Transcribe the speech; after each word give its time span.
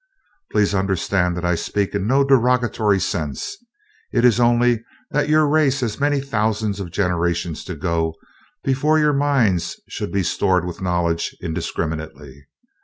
Please 0.51 0.73
understand 0.73 1.37
that 1.37 1.45
I 1.45 1.53
speak 1.53 1.93
in 1.93 2.07
no 2.07 2.23
derogatory 2.23 2.99
sense; 2.99 3.55
it 4.11 4.25
is 4.25 4.39
only 4.39 4.83
that 5.11 5.29
your 5.29 5.47
race 5.47 5.81
has 5.81 5.99
many 5.99 6.19
thousands 6.21 6.79
of 6.79 6.89
generations 6.89 7.63
to 7.65 7.75
go 7.75 8.15
before 8.63 8.97
your 8.97 9.13
minds 9.13 9.79
should 9.89 10.11
be 10.11 10.23
stored 10.23 10.65
with 10.65 10.81
knowledge 10.81 11.35
indiscriminately. 11.39 12.47